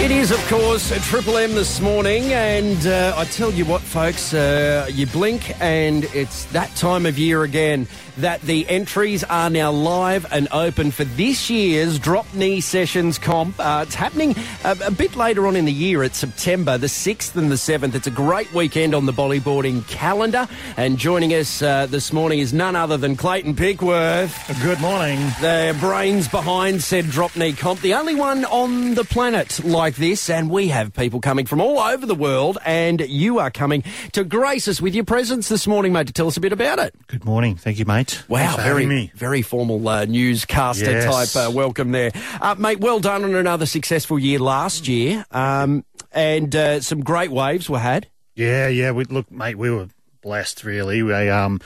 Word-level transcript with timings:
It 0.00 0.10
is, 0.10 0.30
of 0.30 0.42
course, 0.48 0.90
a 0.92 1.00
Triple 1.00 1.36
M 1.36 1.54
this 1.54 1.78
morning, 1.78 2.32
and 2.32 2.86
uh, 2.86 3.12
I 3.18 3.26
tell 3.26 3.52
you 3.52 3.66
what, 3.66 3.82
folks, 3.82 4.32
uh, 4.32 4.88
you 4.90 5.06
blink, 5.06 5.52
and 5.60 6.04
it's 6.14 6.46
that 6.46 6.74
time 6.74 7.04
of 7.04 7.18
year 7.18 7.42
again 7.42 7.86
that 8.20 8.40
the 8.42 8.68
entries 8.68 9.24
are 9.24 9.50
now 9.50 9.70
live 9.70 10.30
and 10.32 10.48
open 10.52 10.90
for 10.90 11.04
this 11.04 11.48
year's 11.48 11.98
Drop 11.98 12.32
Knee 12.34 12.60
Sessions 12.60 13.18
comp. 13.18 13.54
Uh, 13.58 13.84
it's 13.86 13.94
happening 13.94 14.34
a, 14.64 14.76
a, 14.84 14.90
bit 14.90 15.16
later 15.16 15.46
on 15.46 15.56
in 15.56 15.64
the 15.64 15.72
year. 15.72 16.02
It's 16.04 16.18
September 16.18 16.76
the 16.76 16.86
6th 16.86 17.36
and 17.36 17.50
the 17.50 17.56
7th. 17.56 17.94
It's 17.94 18.06
a 18.06 18.10
great 18.10 18.52
weekend 18.52 18.94
on 18.94 19.06
the 19.06 19.12
bodyboarding 19.12 19.86
calendar. 19.88 20.48
And 20.76 20.98
joining 20.98 21.32
us 21.32 21.62
uh, 21.62 21.86
this 21.86 22.12
morning 22.12 22.40
is 22.40 22.52
none 22.52 22.76
other 22.76 22.96
than 22.96 23.16
Clayton 23.16 23.56
Pickworth. 23.56 24.60
Good 24.62 24.80
morning. 24.80 25.18
The 25.40 25.76
brains 25.80 26.28
behind 26.28 26.82
said 26.82 27.06
Drop 27.06 27.34
Knee 27.36 27.52
comp, 27.52 27.80
the 27.80 27.94
only 27.94 28.14
one 28.14 28.44
on 28.44 28.94
the 28.94 29.04
planet 29.04 29.64
like 29.64 29.89
this. 29.96 30.30
And 30.30 30.50
we 30.50 30.68
have 30.68 30.92
people 30.92 31.20
coming 31.20 31.46
from 31.46 31.60
all 31.60 31.78
over 31.78 32.06
the 32.06 32.14
world, 32.14 32.58
and 32.64 33.00
you 33.00 33.38
are 33.38 33.50
coming 33.50 33.84
to 34.12 34.24
grace 34.24 34.68
us 34.68 34.80
with 34.80 34.94
your 34.94 35.04
presence 35.04 35.48
this 35.48 35.66
morning, 35.66 35.92
mate, 35.92 36.06
to 36.06 36.12
tell 36.12 36.26
us 36.26 36.36
a 36.36 36.40
bit 36.40 36.52
about 36.52 36.78
it. 36.78 36.94
Good 37.06 37.24
morning. 37.24 37.56
Thank 37.56 37.78
you, 37.78 37.84
mate. 37.84 38.22
Wow, 38.28 38.56
very 38.56 39.10
very 39.14 39.42
formal 39.42 39.86
uh, 39.88 40.04
newscaster 40.04 40.90
yes. 40.90 41.32
type 41.32 41.48
uh, 41.48 41.50
welcome 41.50 41.92
there, 41.92 42.10
uh, 42.40 42.54
mate. 42.58 42.80
Well 42.80 43.00
done 43.00 43.24
on 43.24 43.34
another 43.34 43.66
successful 43.66 44.18
year 44.18 44.38
last 44.38 44.88
year, 44.88 45.24
um, 45.30 45.84
and 46.12 46.54
uh, 46.54 46.80
some 46.80 47.00
great 47.02 47.30
waves 47.30 47.68
were 47.68 47.78
had. 47.78 48.08
Yeah, 48.34 48.68
yeah. 48.68 48.92
We 48.92 49.04
look, 49.04 49.30
mate. 49.30 49.56
We 49.56 49.70
were 49.70 49.88
blessed, 50.22 50.64
really. 50.64 51.02
We 51.02 51.28
um, 51.28 51.60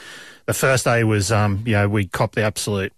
the 0.47 0.55
first 0.55 0.85
day 0.85 1.05
was 1.05 1.33
um, 1.33 1.63
you 1.67 1.73
know, 1.73 1.89
we 1.89 2.07
copped 2.07 2.35
the 2.35 2.43
absolute 2.43 2.93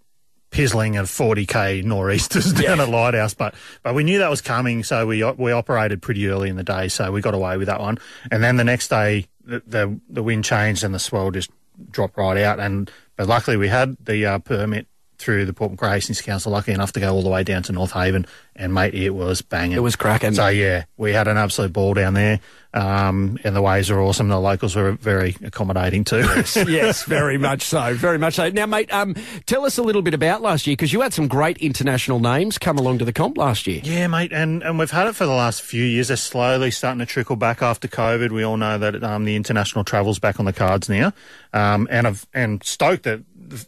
pizzling 0.56 0.96
of 0.96 1.06
40k 1.06 1.84
nor'easters 1.84 2.50
down 2.54 2.78
yeah. 2.78 2.84
at 2.84 2.88
Lighthouse, 2.88 3.34
but 3.34 3.54
but 3.82 3.94
we 3.94 4.04
knew 4.04 4.18
that 4.20 4.30
was 4.30 4.40
coming, 4.40 4.82
so 4.82 5.06
we 5.06 5.22
we 5.34 5.52
operated 5.52 6.00
pretty 6.00 6.26
early 6.28 6.48
in 6.48 6.56
the 6.56 6.64
day, 6.64 6.88
so 6.88 7.12
we 7.12 7.20
got 7.20 7.34
away 7.34 7.58
with 7.58 7.66
that 7.66 7.78
one. 7.78 7.98
And 8.30 8.42
then 8.42 8.56
the 8.56 8.64
next 8.64 8.88
day, 8.88 9.26
the 9.44 9.62
the, 9.66 10.00
the 10.08 10.22
wind 10.22 10.44
changed 10.44 10.82
and 10.82 10.94
the 10.94 10.98
swell 10.98 11.30
just 11.30 11.50
dropped 11.90 12.16
right 12.16 12.38
out, 12.38 12.58
and 12.58 12.90
but 13.16 13.28
luckily, 13.28 13.58
we 13.58 13.68
had 13.68 13.98
the 14.02 14.24
uh, 14.24 14.38
permit 14.38 14.86
through 15.18 15.46
the 15.46 15.52
Port 15.52 15.70
Macquarie 15.70 15.92
Hastings 15.92 16.20
Council, 16.20 16.52
lucky 16.52 16.72
enough 16.72 16.92
to 16.92 17.00
go 17.00 17.14
all 17.14 17.22
the 17.22 17.28
way 17.28 17.42
down 17.42 17.62
to 17.64 17.72
North 17.72 17.92
Haven, 17.92 18.26
and 18.54 18.72
mate, 18.72 18.94
it 18.94 19.10
was 19.10 19.42
banging. 19.42 19.76
It 19.76 19.82
was 19.82 19.96
cracking. 19.96 20.34
So 20.34 20.48
yeah, 20.48 20.84
we 20.96 21.12
had 21.12 21.28
an 21.28 21.36
absolute 21.36 21.72
ball 21.72 21.94
down 21.94 22.14
there, 22.14 22.40
um, 22.72 23.38
and 23.44 23.54
the 23.54 23.62
waves 23.62 23.90
are 23.90 24.00
awesome. 24.00 24.28
The 24.28 24.38
locals 24.38 24.76
were 24.76 24.92
very 24.92 25.36
accommodating 25.42 26.04
too. 26.04 26.18
Yes, 26.20 26.56
yes, 26.68 27.04
very 27.04 27.38
much 27.38 27.62
so, 27.62 27.94
very 27.94 28.18
much 28.18 28.34
so. 28.34 28.48
Now, 28.50 28.66
mate, 28.66 28.92
um, 28.92 29.14
tell 29.46 29.64
us 29.64 29.78
a 29.78 29.82
little 29.82 30.02
bit 30.02 30.14
about 30.14 30.42
last 30.42 30.66
year 30.66 30.72
because 30.72 30.92
you 30.92 31.00
had 31.00 31.12
some 31.12 31.28
great 31.28 31.58
international 31.58 32.18
names 32.18 32.58
come 32.58 32.78
along 32.78 32.98
to 32.98 33.04
the 33.04 33.12
comp 33.12 33.38
last 33.38 33.66
year. 33.66 33.80
Yeah, 33.84 34.06
mate, 34.08 34.32
and 34.32 34.62
and 34.62 34.78
we've 34.78 34.90
had 34.90 35.06
it 35.06 35.14
for 35.14 35.26
the 35.26 35.32
last 35.32 35.62
few 35.62 35.84
years. 35.84 36.08
They're 36.08 36.16
slowly 36.16 36.70
starting 36.70 37.00
to 37.00 37.06
trickle 37.06 37.36
back 37.36 37.62
after 37.62 37.88
COVID. 37.88 38.30
We 38.30 38.42
all 38.42 38.56
know 38.56 38.78
that 38.78 39.02
um, 39.02 39.24
the 39.24 39.36
international 39.36 39.84
travel's 39.84 40.18
back 40.18 40.38
on 40.38 40.46
the 40.46 40.52
cards 40.52 40.88
now, 40.88 41.12
um, 41.52 41.88
and 41.90 42.06
I've 42.06 42.26
and 42.32 42.62
stoked 42.62 43.04
that 43.04 43.22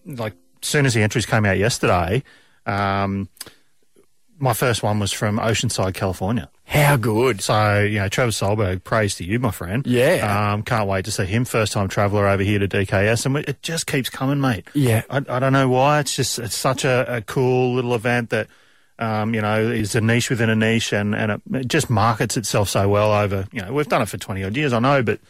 like 0.06 0.34
soon 0.62 0.86
as 0.86 0.94
the 0.94 1.02
entries 1.02 1.26
came 1.26 1.44
out 1.44 1.58
yesterday, 1.58 2.22
um, 2.66 3.28
my 4.38 4.52
first 4.52 4.82
one 4.82 4.98
was 4.98 5.12
from 5.12 5.38
Oceanside, 5.38 5.94
California. 5.94 6.48
How 6.64 6.96
good. 6.96 7.40
So, 7.40 7.80
you 7.80 7.98
know, 7.98 8.08
Trevor 8.08 8.30
Solberg, 8.30 8.84
praise 8.84 9.14
to 9.16 9.24
you, 9.24 9.38
my 9.38 9.50
friend. 9.50 9.86
Yeah. 9.86 10.52
Um, 10.52 10.62
can't 10.62 10.86
wait 10.86 11.06
to 11.06 11.10
see 11.10 11.24
him 11.24 11.44
first 11.44 11.72
time 11.72 11.88
traveller 11.88 12.28
over 12.28 12.42
here 12.42 12.58
to 12.58 12.68
DKS. 12.68 13.26
And 13.26 13.36
it 13.38 13.62
just 13.62 13.86
keeps 13.86 14.10
coming, 14.10 14.40
mate. 14.40 14.66
Yeah. 14.74 15.02
I, 15.08 15.16
I 15.16 15.38
don't 15.38 15.52
know 15.52 15.68
why. 15.68 16.00
It's 16.00 16.14
just, 16.14 16.38
it's 16.38 16.54
such 16.54 16.84
a, 16.84 17.16
a 17.16 17.22
cool 17.22 17.74
little 17.74 17.94
event 17.94 18.30
that, 18.30 18.48
um, 18.98 19.34
you 19.34 19.40
know, 19.40 19.60
is 19.60 19.94
a 19.94 20.00
niche 20.00 20.28
within 20.28 20.50
a 20.50 20.56
niche 20.56 20.92
and, 20.92 21.14
and 21.14 21.32
it, 21.32 21.42
it 21.52 21.68
just 21.68 21.88
markets 21.88 22.36
itself 22.36 22.68
so 22.68 22.88
well 22.88 23.12
over, 23.12 23.46
you 23.50 23.62
know, 23.62 23.72
we've 23.72 23.88
done 23.88 24.02
it 24.02 24.08
for 24.08 24.18
20 24.18 24.44
odd 24.44 24.56
years, 24.56 24.72
I 24.72 24.78
know, 24.78 25.02
but 25.02 25.20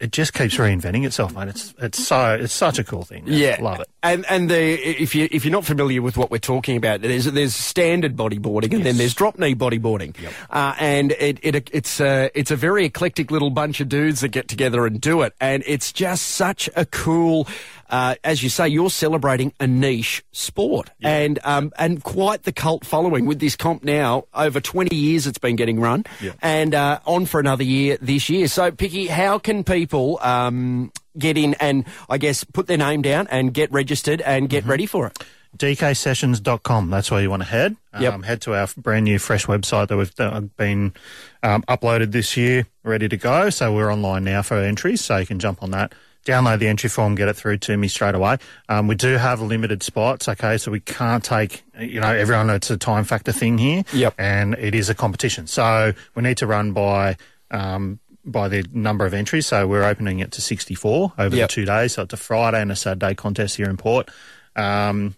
it 0.00 0.12
just 0.12 0.32
keeps 0.32 0.56
reinventing 0.56 1.04
itself, 1.04 1.34
mate. 1.34 1.48
It's 1.48 1.74
it's 1.78 2.06
so 2.06 2.34
it's 2.34 2.54
such 2.54 2.78
a 2.78 2.84
cool 2.84 3.02
thing. 3.02 3.24
Yeah, 3.26 3.58
love 3.60 3.80
it. 3.80 3.88
And 4.02 4.24
and 4.30 4.48
the 4.48 4.56
if 4.56 5.14
you 5.14 5.28
if 5.30 5.44
you're 5.44 5.52
not 5.52 5.66
familiar 5.66 6.00
with 6.00 6.16
what 6.16 6.30
we're 6.30 6.38
talking 6.38 6.78
about, 6.78 7.02
there's 7.02 7.26
there's 7.26 7.54
standard 7.54 8.16
bodyboarding 8.16 8.72
and 8.72 8.78
yes. 8.78 8.84
then 8.84 8.96
there's 8.96 9.14
drop 9.14 9.38
knee 9.38 9.54
bodyboarding, 9.54 10.18
yep. 10.20 10.32
uh, 10.48 10.74
and 10.80 11.12
it, 11.12 11.38
it 11.42 11.68
it's 11.72 12.00
a 12.00 12.30
it's 12.34 12.50
a 12.50 12.56
very 12.56 12.86
eclectic 12.86 13.30
little 13.30 13.50
bunch 13.50 13.80
of 13.80 13.90
dudes 13.90 14.20
that 14.20 14.28
get 14.28 14.48
together 14.48 14.86
and 14.86 15.02
do 15.02 15.20
it, 15.20 15.34
and 15.38 15.62
it's 15.66 15.92
just 15.92 16.28
such 16.28 16.70
a 16.76 16.86
cool. 16.86 17.46
Uh, 17.90 18.14
as 18.22 18.40
you 18.40 18.48
say, 18.48 18.68
you're 18.68 18.88
celebrating 18.88 19.52
a 19.58 19.66
niche 19.66 20.24
sport 20.30 20.90
yeah. 21.00 21.08
and 21.08 21.40
um, 21.42 21.72
and 21.76 22.04
quite 22.04 22.44
the 22.44 22.52
cult 22.52 22.86
following 22.86 23.26
with 23.26 23.40
this 23.40 23.56
comp 23.56 23.82
now. 23.82 24.24
Over 24.32 24.60
20 24.60 24.94
years 24.94 25.26
it's 25.26 25.38
been 25.38 25.56
getting 25.56 25.80
run 25.80 26.04
yeah. 26.20 26.32
and 26.40 26.72
uh, 26.72 27.00
on 27.04 27.26
for 27.26 27.40
another 27.40 27.64
year 27.64 27.98
this 28.00 28.30
year. 28.30 28.46
So, 28.46 28.70
Picky, 28.70 29.08
how 29.08 29.40
can 29.40 29.64
people 29.64 29.89
um, 29.94 30.92
get 31.18 31.36
in 31.36 31.54
and, 31.54 31.84
I 32.08 32.18
guess, 32.18 32.44
put 32.44 32.66
their 32.66 32.78
name 32.78 33.02
down 33.02 33.26
and 33.30 33.52
get 33.52 33.70
registered 33.72 34.20
and 34.20 34.48
get 34.48 34.62
mm-hmm. 34.62 34.70
ready 34.70 34.86
for 34.86 35.06
it? 35.06 35.18
dksessions.com. 35.58 36.90
That's 36.90 37.10
where 37.10 37.20
you 37.20 37.28
want 37.28 37.42
to 37.42 37.48
head. 37.48 37.76
Yep. 37.98 38.14
Um, 38.14 38.22
head 38.22 38.40
to 38.42 38.54
our 38.54 38.68
brand 38.76 39.04
new 39.04 39.18
fresh 39.18 39.46
website 39.46 39.88
that 39.88 39.96
we've 39.96 40.12
uh, 40.20 40.40
been 40.40 40.94
um, 41.42 41.62
uploaded 41.62 42.12
this 42.12 42.36
year, 42.36 42.66
ready 42.84 43.08
to 43.08 43.16
go. 43.16 43.50
So 43.50 43.74
we're 43.74 43.92
online 43.92 44.22
now 44.24 44.42
for 44.42 44.56
entries, 44.56 45.00
so 45.00 45.16
you 45.16 45.26
can 45.26 45.40
jump 45.40 45.62
on 45.62 45.72
that 45.72 45.92
download 46.24 46.58
the 46.58 46.68
entry 46.68 46.90
form, 46.90 47.14
get 47.14 47.28
it 47.28 47.36
through 47.36 47.58
to 47.58 47.76
me 47.76 47.88
straight 47.88 48.14
away. 48.14 48.38
Um, 48.68 48.86
we 48.86 48.94
do 48.94 49.16
have 49.16 49.40
limited 49.40 49.82
spots, 49.82 50.28
okay, 50.28 50.58
so 50.58 50.70
we 50.70 50.80
can't 50.80 51.24
take, 51.24 51.62
you 51.78 52.00
know, 52.00 52.12
everyone, 52.12 52.50
it's 52.50 52.70
a 52.70 52.76
time 52.76 53.04
factor 53.04 53.32
thing 53.32 53.58
here. 53.58 53.84
Yep. 53.92 54.14
And 54.18 54.54
it 54.54 54.74
is 54.74 54.88
a 54.88 54.94
competition. 54.94 55.46
So 55.46 55.92
we 56.14 56.22
need 56.22 56.38
to 56.38 56.46
run 56.46 56.72
by, 56.72 57.16
um, 57.50 57.98
by 58.24 58.48
the 58.48 58.64
number 58.72 59.06
of 59.06 59.14
entries. 59.14 59.46
So 59.46 59.66
we're 59.66 59.84
opening 59.84 60.20
it 60.20 60.32
to 60.32 60.40
64 60.40 61.12
over 61.18 61.36
yep. 61.36 61.48
the 61.48 61.54
two 61.54 61.64
days. 61.64 61.94
So 61.94 62.02
it's 62.02 62.12
a 62.12 62.16
Friday 62.16 62.60
and 62.60 62.70
a 62.70 62.76
Saturday 62.76 63.14
contest 63.14 63.56
here 63.56 63.68
in 63.68 63.76
Port. 63.76 64.10
Um, 64.56 65.16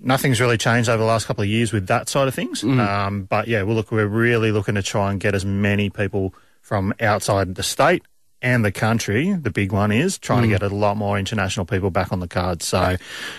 nothing's 0.00 0.40
really 0.40 0.58
changed 0.58 0.88
over 0.88 0.98
the 0.98 1.06
last 1.06 1.26
couple 1.26 1.42
of 1.42 1.48
years 1.48 1.72
with 1.72 1.86
that 1.86 2.08
side 2.08 2.28
of 2.28 2.34
things. 2.34 2.62
Mm. 2.62 2.86
Um, 2.86 3.22
but 3.24 3.48
yeah, 3.48 3.62
we'll 3.62 3.76
look, 3.76 3.92
we're 3.92 4.06
really 4.06 4.52
looking 4.52 4.74
to 4.74 4.82
try 4.82 5.10
and 5.10 5.20
get 5.20 5.34
as 5.34 5.44
many 5.44 5.90
people 5.90 6.34
from 6.60 6.94
outside 7.00 7.54
the 7.54 7.62
state 7.62 8.02
and 8.44 8.62
the 8.62 8.70
country, 8.70 9.32
the 9.32 9.50
big 9.50 9.72
one 9.72 9.90
is 9.90 10.18
trying 10.18 10.40
mm. 10.40 10.42
to 10.42 10.48
get 10.48 10.62
a 10.62 10.68
lot 10.68 10.98
more 10.98 11.18
international 11.18 11.64
people 11.64 11.90
back 11.90 12.12
on 12.12 12.20
the 12.20 12.28
cards. 12.28 12.66
So, 12.66 12.96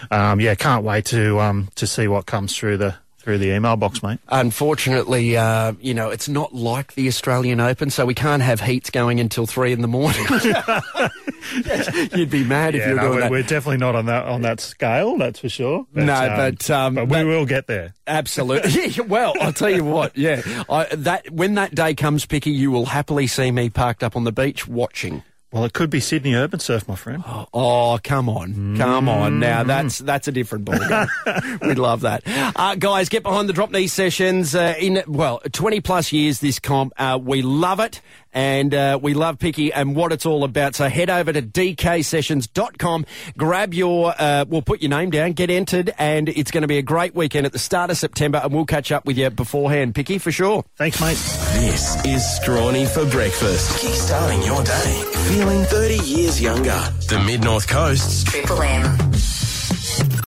um, 0.10 0.40
yeah, 0.42 0.56
can't 0.56 0.84
wait 0.84 1.06
to 1.06 1.40
um, 1.40 1.70
to 1.76 1.86
see 1.86 2.08
what 2.08 2.26
comes 2.26 2.58
through 2.58 2.78
the 2.78 2.96
through 3.26 3.40
the 3.40 3.56
email 3.56 3.76
box, 3.76 4.04
mate. 4.04 4.20
Unfortunately, 4.30 5.36
uh, 5.36 5.74
you 5.82 5.96
know, 5.96 6.12
it's 6.12 6.30
not 6.30 6.54
like 6.54 6.94
the 6.94 7.08
Australian 7.08 7.60
Open, 7.60 7.90
so 7.90 8.06
we 8.06 8.14
can't 8.14 8.44
have 8.44 8.62
heats 8.62 8.92
going 8.92 9.20
until 9.20 9.48
three 9.48 9.72
in 9.72 9.82
the 9.82 9.88
morning. 9.88 10.24
You'd 12.14 12.30
be 12.30 12.44
mad 12.44 12.76
yeah, 12.76 12.82
if 12.82 12.88
you 12.88 12.94
were 12.94 12.98
no, 12.98 13.02
doing 13.02 13.16
we're, 13.16 13.20
that. 13.22 13.32
We're 13.32 13.42
definitely 13.42 13.78
not 13.78 13.96
on 13.96 14.06
that 14.06 14.26
on 14.26 14.44
that 14.44 14.60
scale, 14.60 15.18
that's 15.18 15.40
for 15.40 15.50
sure. 15.50 15.88
But, 15.92 16.04
no, 16.04 16.14
um, 16.14 16.36
but 16.36 16.70
um, 16.70 16.96
but 16.96 17.10
we 17.10 17.24
will 17.24 17.48
get 17.48 17.66
there. 17.66 17.96
Absolutely. 18.06 18.90
yeah, 18.90 19.02
well, 19.02 19.34
I'll 19.42 19.54
tell 19.54 19.72
you 19.72 19.84
what. 19.84 20.16
Yeah, 20.16 20.44
I, 20.70 20.86
that 20.96 21.32
when 21.32 21.56
that 21.56 21.74
day 21.74 21.96
comes, 21.96 22.28
Picky, 22.28 22.52
you 22.52 22.70
will 22.70 22.86
happily 22.86 23.26
see 23.26 23.50
me 23.50 23.72
parked 23.72 24.04
up 24.04 24.16
on 24.16 24.24
the 24.24 24.32
beach 24.32 24.68
watching. 24.68 25.24
Well, 25.56 25.64
it 25.64 25.72
could 25.72 25.90
be 25.90 26.02
Sydney 26.02 26.34
Urban 26.36 26.60
Surf, 26.60 26.86
my 26.86 26.96
friend. 26.96 27.24
Oh, 27.58 28.00
come 28.04 28.28
on, 28.28 28.76
come 28.78 29.08
on! 29.08 29.40
Now 29.40 29.64
mm. 29.64 29.68
that's 29.68 30.00
that's 30.00 30.28
a 30.28 30.32
different 30.32 30.66
ballgame. 30.66 31.62
We'd 31.68 31.78
love 31.78 32.02
that, 32.02 32.24
uh, 32.26 32.76
guys. 32.76 33.08
Get 33.08 33.24
behind 33.24 33.48
the 33.48 33.54
drop 33.54 33.72
knee 33.72 33.88
sessions. 33.88 34.54
Uh, 34.56 34.74
in 34.78 35.04
well, 35.08 35.42
twenty 35.54 35.80
plus 35.80 36.12
years 36.12 36.40
this 36.40 36.60
comp. 36.60 36.92
Uh, 36.98 37.18
we 37.22 37.42
love 37.42 37.80
it, 37.80 38.02
and 38.36 38.74
uh, 38.74 39.00
we 39.02 39.16
love 39.16 39.40
Picky 39.40 39.74
and 39.74 39.96
what 39.96 40.12
it's 40.12 40.26
all 40.26 40.44
about. 40.44 40.76
So 40.76 40.88
head 40.90 41.10
over 41.10 41.34
to 41.34 41.42
dksessions.com, 41.42 43.06
grab 43.38 43.74
your, 43.74 44.14
uh, 44.20 44.46
we'll 44.48 44.62
put 44.62 44.82
your 44.82 44.90
name 44.90 45.10
down, 45.10 45.32
get 45.32 45.50
entered, 45.50 45.94
and 45.98 46.30
it's 46.30 46.52
going 46.52 46.62
to 46.62 46.68
be 46.68 46.78
a 46.78 46.84
great 46.84 47.16
weekend 47.16 47.46
at 47.46 47.54
the 47.54 47.60
start 47.60 47.90
of 47.90 47.98
September, 47.98 48.42
and 48.44 48.54
we'll 48.54 48.66
catch 48.66 48.92
up 48.92 49.06
with 49.06 49.18
you 49.18 49.30
beforehand, 49.30 49.96
Picky, 49.96 50.18
for 50.18 50.32
sure. 50.32 50.64
Thanks, 50.76 51.00
mate. 51.00 51.16
This 51.56 52.06
is 52.06 52.22
Strawny 52.40 52.86
for 52.88 53.10
breakfast, 53.10 53.84
kickstarting 53.84 54.46
your 54.46 54.62
day, 54.64 55.45
feeling 55.46 55.64
30 55.66 55.96
years 56.04 56.42
younger. 56.42 56.80
The 57.08 57.20
Mid 57.20 57.44
North 57.44 57.68
Coast's 57.68 58.24
Triple 58.24 58.64
M. 58.64 59.15